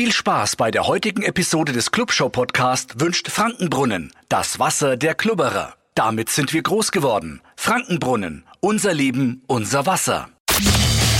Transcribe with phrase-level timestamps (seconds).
[0.00, 5.74] Viel Spaß bei der heutigen Episode des Clubshow Podcast wünscht Frankenbrunnen, das Wasser der Klubberer.
[5.94, 7.42] Damit sind wir groß geworden.
[7.54, 10.30] Frankenbrunnen, unser Leben, unser Wasser.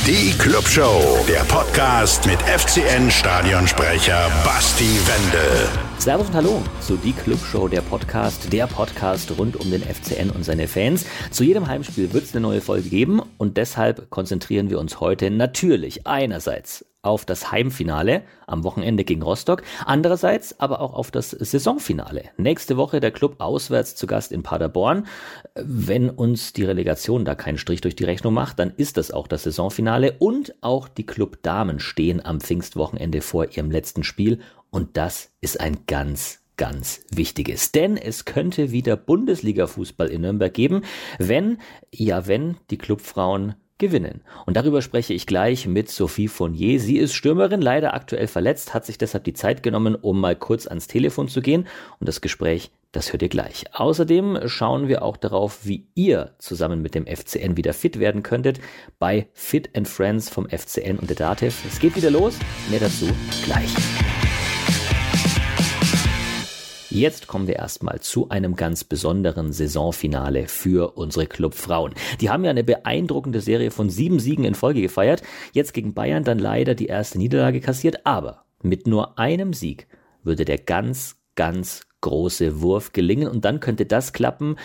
[0.06, 5.69] Die Clubshow, der Podcast mit FCN-Stadionsprecher Basti Wendel.
[5.99, 10.42] Servus und Hallo zu Die Clubshow, der Podcast, der Podcast rund um den FCN und
[10.42, 11.04] seine Fans.
[11.31, 15.31] Zu jedem Heimspiel wird es eine neue Folge geben und deshalb konzentrieren wir uns heute
[15.31, 22.24] natürlich einerseits auf das Heimfinale am Wochenende gegen Rostock, andererseits aber auch auf das Saisonfinale.
[22.36, 25.06] Nächste Woche der Club auswärts zu Gast in Paderborn.
[25.55, 29.28] Wenn uns die Relegation da keinen Strich durch die Rechnung macht, dann ist das auch
[29.28, 34.96] das Saisonfinale und auch die Club Damen stehen am Pfingstwochenende vor ihrem letzten Spiel und
[34.96, 37.72] das ist ein ganz ganz wichtiges.
[37.72, 40.82] Denn es könnte wieder Bundesliga-Fußball in Nürnberg geben,
[41.19, 41.56] wenn,
[41.91, 44.20] ja, wenn die Clubfrauen gewinnen.
[44.47, 46.79] Und darüber spreche ich gleich mit Sophie Fournier.
[46.79, 50.69] Sie ist Stürmerin, leider aktuell verletzt, hat sich deshalb die Zeit genommen, um mal kurz
[50.69, 51.66] ans Telefon zu gehen.
[51.98, 53.64] Und das Gespräch, das hört ihr gleich.
[53.72, 58.61] Außerdem schauen wir auch darauf, wie ihr zusammen mit dem FCN wieder fit werden könntet
[58.98, 61.65] bei Fit and Friends vom FCN und der Dativ.
[61.69, 62.39] Es geht wieder los.
[62.70, 63.09] Mehr dazu
[63.44, 63.75] gleich.
[66.91, 71.94] Jetzt kommen wir erstmal zu einem ganz besonderen Saisonfinale für unsere Clubfrauen.
[72.20, 75.22] Die haben ja eine beeindruckende Serie von sieben Siegen in Folge gefeiert.
[75.52, 79.86] Jetzt gegen Bayern dann leider die erste Niederlage kassiert, aber mit nur einem Sieg
[80.24, 84.56] würde der ganz, ganz große Wurf gelingen und dann könnte das klappen,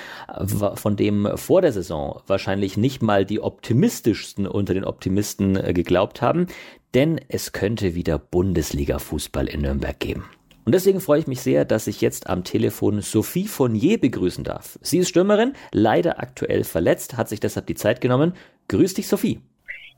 [0.47, 6.21] von dem vor der Saison wahrscheinlich nicht mal die optimistischsten unter den Optimisten äh, geglaubt
[6.21, 6.47] haben,
[6.93, 10.25] denn es könnte wieder Bundesliga-Fußball in Nürnberg geben.
[10.65, 14.79] Und deswegen freue ich mich sehr, dass ich jetzt am Telefon Sophie Fournier begrüßen darf.
[14.81, 18.33] Sie ist Stürmerin, leider aktuell verletzt, hat sich deshalb die Zeit genommen.
[18.67, 19.39] Grüß dich, Sophie.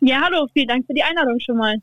[0.01, 1.77] Ja, hallo, vielen Dank für die Einladung schon mal.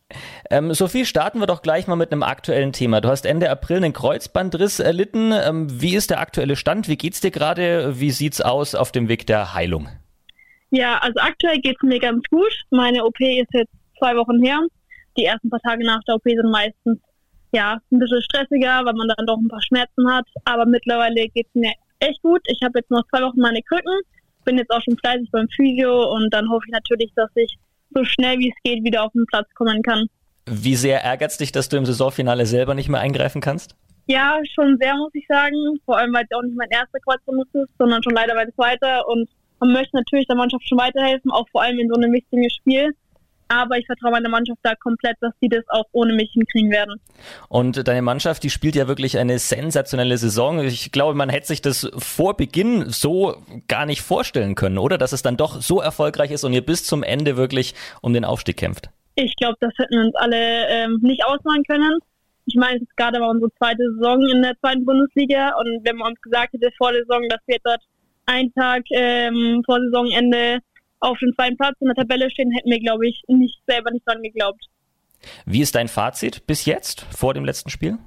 [0.49, 3.01] Ähm, Sophie, starten wir doch gleich mal mit einem aktuellen Thema.
[3.01, 5.33] Du hast Ende April einen Kreuzbandriss erlitten.
[5.33, 6.87] Ähm, wie ist der aktuelle Stand?
[6.87, 7.99] Wie geht's dir gerade?
[7.99, 9.89] Wie sieht's aus auf dem Weg der Heilung?
[10.71, 12.53] Ja, also aktuell geht's mir ganz gut.
[12.71, 14.61] Meine OP ist jetzt zwei Wochen her.
[15.17, 16.99] Die ersten paar Tage nach der OP sind meistens
[17.55, 20.27] ja, ein bisschen stressiger, weil man dann doch ein paar Schmerzen hat.
[20.45, 22.41] Aber mittlerweile geht es mir echt gut.
[22.47, 24.01] Ich habe jetzt noch zwei Wochen meine Krücken,
[24.45, 27.57] bin jetzt auch schon fleißig beim Physio und dann hoffe ich natürlich, dass ich
[27.95, 30.07] so schnell wie es geht wieder auf den Platz kommen kann.
[30.47, 33.77] Wie sehr ärgert es dich, dass du im Saisonfinale selber nicht mehr eingreifen kannst?
[34.07, 35.57] Ja, schon sehr, muss ich sagen.
[35.87, 39.09] Vor allem, weil es auch nicht mein erster Kreuzbandriss ist, sondern schon leider mein zweiter.
[39.09, 42.51] Und man möchte natürlich der Mannschaft schon weiterhelfen, auch vor allem in so einem wichtigen
[42.51, 42.95] Spiel
[43.49, 47.01] aber ich vertraue meiner Mannschaft da komplett, dass sie das auch ohne mich hinkriegen werden.
[47.49, 50.61] Und deine Mannschaft, die spielt ja wirklich eine sensationelle Saison.
[50.61, 53.37] Ich glaube, man hätte sich das vor Beginn so
[53.69, 54.99] gar nicht vorstellen können, oder?
[54.99, 58.25] Dass es dann doch so erfolgreich ist und ihr bis zum Ende wirklich um den
[58.25, 58.89] Aufstieg kämpft.
[59.17, 61.99] Ich glaube, das hätten uns alle ähm, nicht ausmalen können.
[62.47, 65.97] Ich meine, es ist gerade mal unsere zweite Saison in der zweiten Bundesliga und wenn
[65.97, 67.81] man uns gesagt hätte vor der Saison, dass wir dort
[68.27, 70.59] einen Tag ähm, vor Saisonende
[71.05, 74.07] auf dem zweiten Platz in der Tabelle stehen, hätten wir, glaube ich, nicht selber nicht
[74.09, 74.65] dran geglaubt.
[75.47, 77.99] Wie ist dein Fazit bis jetzt, vor dem letzten Spiel?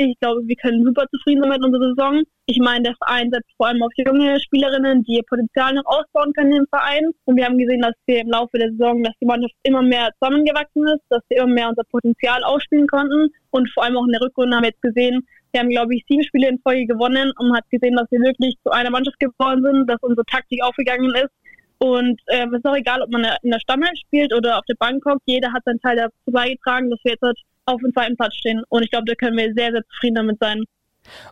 [0.00, 2.22] Ich glaube, wir können super zufrieden sein mit unserer Saison.
[2.46, 6.32] Ich meine, der Verein setzt vor allem auf junge Spielerinnen, die ihr Potenzial noch ausbauen
[6.34, 7.10] können im Verein.
[7.24, 10.10] Und wir haben gesehen, dass wir im Laufe der Saison, dass die Mannschaft immer mehr
[10.20, 13.30] zusammengewachsen ist, dass wir immer mehr unser Potenzial ausspielen konnten.
[13.50, 16.04] Und vor allem auch in der Rückrunde haben wir jetzt gesehen, wir haben, glaube ich,
[16.06, 19.18] sieben Spiele in Folge gewonnen und man hat gesehen, dass wir wirklich zu einer Mannschaft
[19.18, 21.32] geworden sind, dass unsere Taktik aufgegangen ist
[21.78, 24.74] und ähm, es ist auch egal, ob man in der Stammel spielt oder auf der
[24.74, 25.22] Bank hockt.
[25.26, 28.62] Jeder hat seinen Teil dazu beigetragen, dass wir jetzt halt auf dem zweiten Platz stehen.
[28.68, 30.64] Und ich glaube, da können wir sehr, sehr zufrieden damit sein.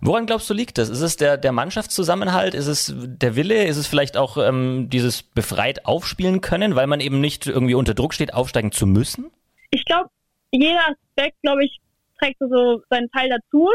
[0.01, 0.89] Woran glaubst du liegt das?
[0.89, 2.55] Ist es der, der Mannschaftszusammenhalt?
[2.55, 3.65] Ist es der Wille?
[3.65, 7.95] Ist es vielleicht auch ähm, dieses befreit aufspielen können, weil man eben nicht irgendwie unter
[7.95, 9.31] Druck steht, aufsteigen zu müssen?
[9.71, 10.09] Ich glaube,
[10.53, 11.79] jeder Aspekt, glaube ich,
[12.21, 13.69] trägt so seinen Teil dazu.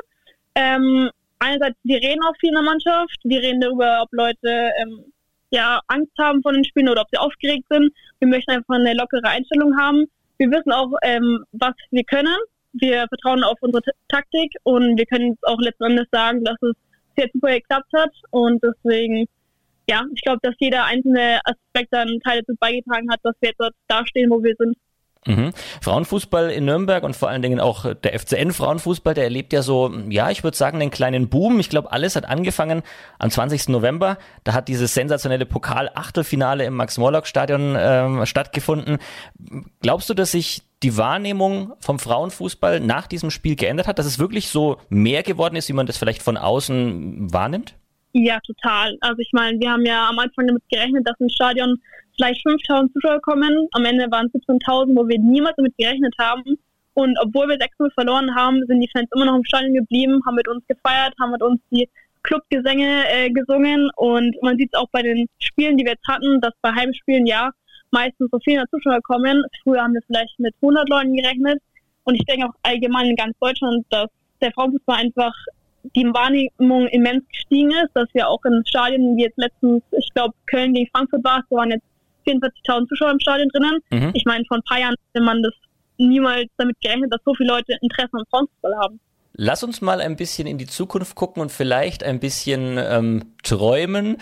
[0.55, 1.09] Ähm,
[1.39, 3.17] einerseits, wir reden auch viel in der Mannschaft.
[3.23, 5.05] Wir reden darüber, ob Leute ähm,
[5.51, 7.91] ja Angst haben vor den Spielen oder ob sie aufgeregt sind.
[8.19, 10.05] Wir möchten einfach eine lockere Einstellung haben.
[10.37, 12.35] Wir wissen auch, ähm, was wir können.
[12.73, 16.73] Wir vertrauen auf unsere Taktik und wir können auch letzten Endes sagen, dass es
[17.17, 19.27] jetzt super geklappt hat und deswegen
[19.89, 23.59] ja, ich glaube, dass jeder einzelne Aspekt dann Teil dazu beigetragen hat, dass wir jetzt
[23.59, 24.77] dort dastehen, wo wir sind.
[25.27, 25.51] Mhm.
[25.81, 29.93] Frauenfußball in Nürnberg und vor allen Dingen auch der FCN Frauenfußball, der erlebt ja so,
[30.09, 31.59] ja, ich würde sagen, einen kleinen Boom.
[31.59, 32.81] Ich glaube, alles hat angefangen
[33.19, 33.69] am 20.
[33.69, 34.17] November.
[34.43, 38.97] Da hat dieses sensationelle Pokal-Achtelfinale im Max-Morlock-Stadion ähm, stattgefunden.
[39.81, 44.17] Glaubst du, dass sich die Wahrnehmung vom Frauenfußball nach diesem Spiel geändert hat, dass es
[44.17, 47.75] wirklich so mehr geworden ist, wie man das vielleicht von außen wahrnimmt?
[48.13, 48.97] Ja, total.
[49.01, 51.79] Also ich meine, wir haben ja am Anfang damit gerechnet, dass ein Stadion
[52.21, 53.67] vielleicht 5000 Zuschauer kommen.
[53.71, 56.57] Am Ende waren es 17.000, wo wir niemals damit gerechnet haben.
[56.93, 60.35] Und obwohl wir 6-0 verloren haben, sind die Fans immer noch im Stadion geblieben, haben
[60.35, 61.89] mit uns gefeiert, haben mit uns die
[62.23, 66.39] Clubgesänge äh, gesungen und man sieht es auch bei den Spielen, die wir jetzt hatten,
[66.41, 67.49] dass bei Heimspielen ja
[67.89, 69.43] meistens so 400 Zuschauer kommen.
[69.63, 71.59] Früher haben wir vielleicht mit 100 Leuten gerechnet
[72.03, 74.07] und ich denke auch allgemein in ganz Deutschland, dass
[74.39, 75.33] der Frauenfußball einfach
[75.95, 80.35] die Wahrnehmung immens gestiegen ist, dass wir auch in Stadien wie jetzt letztens, ich glaube
[80.45, 81.90] Köln gegen Frankfurt war, da waren jetzt
[82.25, 83.79] 44.000 Zuschauer im Stadion drinnen.
[83.91, 84.11] Mhm.
[84.13, 85.53] Ich meine, vor ein paar Jahren hätte man das
[85.97, 88.99] niemals damit gerechnet, dass so viele Leute Interesse am Frauenfußball haben.
[89.33, 94.17] Lass uns mal ein bisschen in die Zukunft gucken und vielleicht ein bisschen ähm, träumen.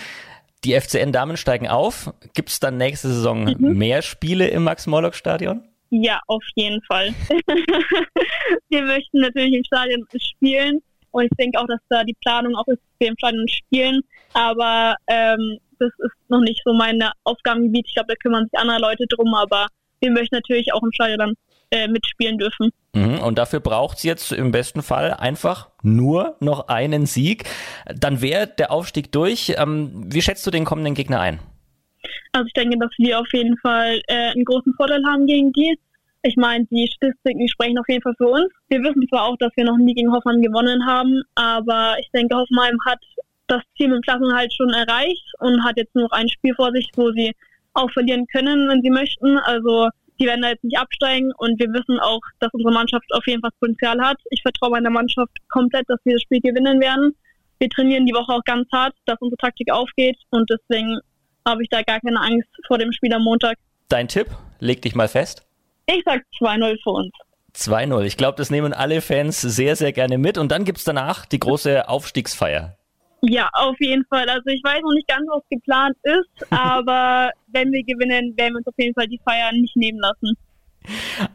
[0.63, 2.13] Die FCN-Damen steigen auf.
[2.33, 3.77] Gibt es dann nächste Saison mhm.
[3.77, 5.63] mehr Spiele im Max-Morlock-Stadion?
[5.89, 7.13] Ja, auf jeden Fall.
[8.69, 10.81] wir möchten natürlich im Stadion spielen
[11.11, 14.01] und ich denke auch, dass da die Planung auch ist, dass wir im Stadion spielen.
[14.33, 17.85] Aber ähm, das ist noch nicht so mein Aufgabengebiet.
[17.87, 19.67] Ich glaube, da kümmern sich andere Leute drum, aber
[19.99, 21.33] wir möchten natürlich auch im Stadion dann
[21.71, 22.71] äh, mitspielen dürfen.
[22.93, 27.43] Mhm, und dafür braucht es jetzt im besten Fall einfach nur noch einen Sieg.
[27.85, 29.53] Dann wäre der Aufstieg durch.
[29.57, 31.39] Ähm, wie schätzt du den kommenden Gegner ein?
[32.31, 35.77] Also ich denke, dass wir auf jeden Fall äh, einen großen Vorteil haben gegen die.
[36.21, 38.51] Ich meine, die Statistiken sprechen auf jeden Fall für uns.
[38.67, 42.35] Wir wissen zwar auch, dass wir noch nie gegen Hoffenheim gewonnen haben, aber ich denke,
[42.35, 42.99] Hoffenheim hat
[43.49, 46.89] das Ziel im Klassenhalt schon erreicht und hat jetzt nur noch ein Spiel vor sich,
[46.95, 47.33] wo sie
[47.73, 49.37] auch verlieren können, wenn sie möchten.
[49.39, 53.25] Also die werden da jetzt nicht absteigen und wir wissen auch, dass unsere Mannschaft auf
[53.25, 54.17] jeden Fall Potenzial hat.
[54.31, 57.15] Ich vertraue meiner Mannschaft komplett, dass wir das Spiel gewinnen werden.
[57.59, 60.99] Wir trainieren die Woche auch ganz hart, dass unsere Taktik aufgeht und deswegen
[61.47, 63.57] habe ich da gar keine Angst vor dem Spiel am Montag.
[63.87, 64.27] Dein Tipp?
[64.59, 65.45] Leg dich mal fest.
[65.87, 67.11] Ich sag 2-0 für uns.
[67.55, 68.03] 2-0.
[68.03, 70.37] Ich glaube, das nehmen alle Fans sehr, sehr gerne mit.
[70.37, 72.77] Und dann gibt es danach die große Aufstiegsfeier.
[73.21, 74.29] Ja, auf jeden Fall.
[74.29, 78.57] Also ich weiß noch nicht ganz, was geplant ist, aber wenn wir gewinnen, werden wir
[78.57, 80.37] uns auf jeden Fall die Feier nicht nehmen lassen.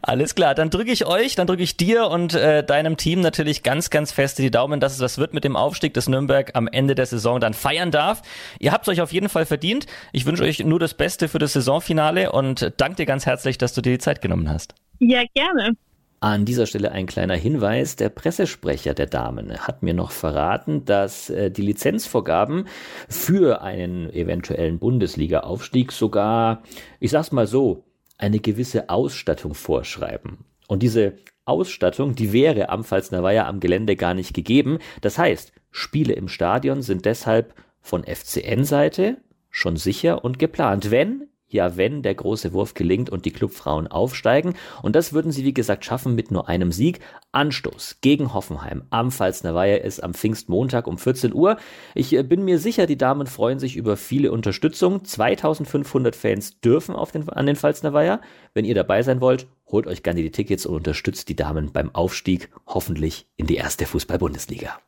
[0.01, 3.63] Alles klar, dann drücke ich euch, dann drücke ich dir und äh, deinem Team natürlich
[3.63, 6.67] ganz, ganz fest die Daumen, dass es was wird mit dem Aufstieg, dass Nürnberg am
[6.67, 8.21] Ende der Saison dann feiern darf.
[8.59, 9.85] Ihr habt es euch auf jeden Fall verdient.
[10.11, 13.73] Ich wünsche euch nur das Beste für das Saisonfinale und danke dir ganz herzlich, dass
[13.73, 14.73] du dir die Zeit genommen hast.
[14.99, 15.75] Ja, gerne.
[16.19, 17.97] An dieser Stelle ein kleiner Hinweis.
[17.97, 22.67] Der Pressesprecher der Damen hat mir noch verraten, dass äh, die Lizenzvorgaben
[23.09, 26.63] für einen eventuellen Bundesliga-Aufstieg sogar,
[26.99, 27.83] ich sag's mal so,
[28.17, 30.45] eine gewisse Ausstattung vorschreiben.
[30.67, 31.13] Und diese
[31.43, 34.79] Ausstattung, die wäre am Pfalzner am Gelände gar nicht gegeben.
[35.01, 39.17] Das heißt, Spiele im Stadion sind deshalb von FCN-Seite
[39.51, 44.53] schon sicher und geplant, wenn ja, wenn der große Wurf gelingt und die Clubfrauen aufsteigen.
[44.83, 46.99] Und das würden sie, wie gesagt, schaffen mit nur einem Sieg.
[47.31, 51.57] Anstoß gegen Hoffenheim am Pfalzner Weiher ist am Pfingstmontag um 14 Uhr.
[51.95, 55.03] Ich äh, bin mir sicher, die Damen freuen sich über viele Unterstützung.
[55.03, 58.21] 2500 Fans dürfen auf den, an den Pfalzner Weiher.
[58.53, 61.93] Wenn ihr dabei sein wollt, holt euch gerne die Tickets und unterstützt die Damen beim
[61.93, 64.79] Aufstieg hoffentlich in die erste Fußball-Bundesliga.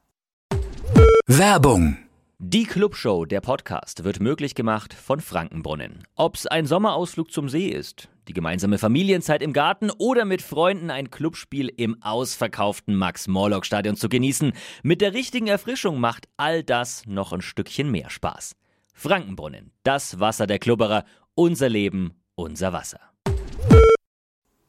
[1.25, 1.97] Werbung
[2.39, 6.03] die Clubshow, der Podcast, wird möglich gemacht von Frankenbrunnen.
[6.15, 11.09] Ob's ein Sommerausflug zum See ist, die gemeinsame Familienzeit im Garten oder mit Freunden ein
[11.09, 14.53] Clubspiel im ausverkauften Max-Morlock-Stadion zu genießen,
[14.83, 18.55] mit der richtigen Erfrischung macht all das noch ein Stückchen mehr Spaß.
[18.93, 22.99] Frankenbrunnen, das Wasser der Klubberer, unser Leben, unser Wasser.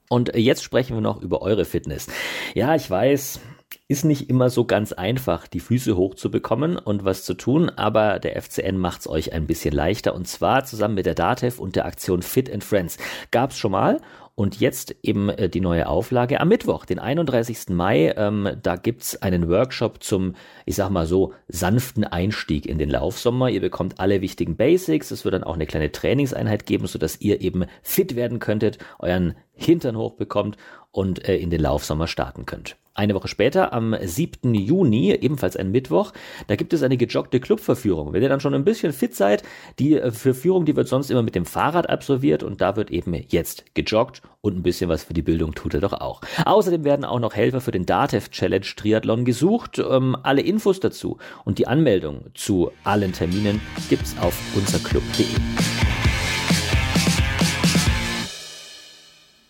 [0.08, 2.06] Und jetzt sprechen wir noch über eure Fitness.
[2.54, 3.40] Ja, ich weiß,
[3.88, 8.40] ist nicht immer so ganz einfach, die Füße hochzubekommen und was zu tun, aber der
[8.40, 12.22] FCN macht's euch ein bisschen leichter und zwar zusammen mit der DATEV und der Aktion
[12.22, 12.98] Fit and Friends.
[13.30, 14.00] Gab's schon mal
[14.38, 17.70] und jetzt eben äh, die neue Auflage am Mittwoch, den 31.
[17.70, 18.14] Mai.
[18.16, 23.48] Ähm, da gibt's einen Workshop zum, ich sag mal so, sanften Einstieg in den Laufsommer.
[23.48, 25.10] Ihr bekommt alle wichtigen Basics.
[25.10, 29.34] Es wird dann auch eine kleine Trainingseinheit geben, sodass ihr eben fit werden könntet, euren
[29.54, 30.56] Hintern hochbekommt
[30.92, 32.76] und äh, in den Laufsommer starten könnt.
[32.98, 34.54] Eine Woche später, am 7.
[34.54, 36.12] Juni, ebenfalls ein Mittwoch,
[36.48, 38.12] da gibt es eine gejoggte Clubverführung.
[38.12, 39.44] Wenn ihr dann schon ein bisschen fit seid,
[39.78, 43.14] die äh, Verführung, die wird sonst immer mit dem Fahrrad absolviert und da wird eben
[43.14, 46.20] jetzt gejoggt und ein bisschen was für die Bildung tut er doch auch.
[46.44, 49.78] Außerdem werden auch noch Helfer für den DATEV Challenge Triathlon gesucht.
[49.78, 55.26] Ähm, alle Infos dazu und die Anmeldung zu allen Terminen gibt's auf unserclub.de.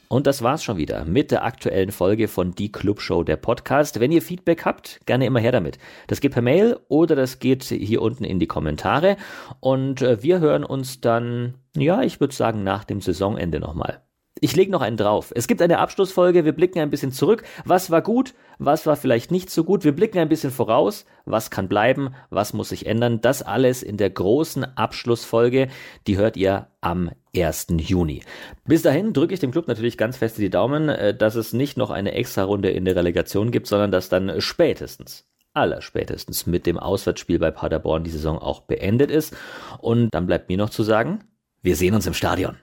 [0.09, 4.01] Und das war's schon wieder mit der aktuellen Folge von Die Club Show, der Podcast.
[4.01, 5.79] Wenn ihr Feedback habt, gerne immer her damit.
[6.07, 9.19] Das geht per Mail oder das geht hier unten in die Kommentare.
[9.61, 14.01] Und äh, wir hören uns dann, ja, ich würde sagen, nach dem Saisonende nochmal.
[14.41, 15.33] Ich lege noch einen drauf.
[15.35, 17.45] Es gibt eine Abschlussfolge, wir blicken ein bisschen zurück.
[17.65, 19.85] Was war gut, was war vielleicht nicht so gut?
[19.85, 21.07] Wir blicken ein bisschen voraus.
[21.25, 23.21] Was kann bleiben, was muss sich ändern?
[23.21, 25.69] Das alles in der großen Abschlussfolge.
[26.07, 27.69] Die hört ihr am 1.
[27.79, 28.23] Juni.
[28.65, 31.77] Bis dahin drücke ich dem Club natürlich ganz fest die Daumen, äh, dass es nicht
[31.77, 36.79] noch eine extra Runde in der Relegation gibt, sondern dass dann spätestens allerspätestens mit dem
[36.79, 39.37] Auswärtsspiel bei Paderborn die Saison auch beendet ist.
[39.79, 41.25] Und dann bleibt mir noch zu sagen,
[41.63, 42.57] wir sehen uns im Stadion.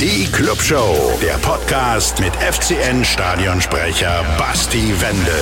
[0.00, 5.34] Die Clubshow, der Podcast mit FCN Stadionsprecher Basti Wendel.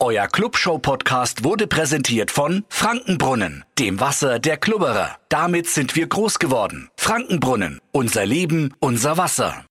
[0.00, 5.18] Euer Clubshow-Podcast wurde präsentiert von Frankenbrunnen, dem Wasser der Klubberer.
[5.28, 6.88] Damit sind wir groß geworden.
[6.96, 9.64] Frankenbrunnen, unser Leben, unser Wasser.